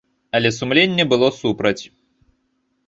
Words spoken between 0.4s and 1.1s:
сумленне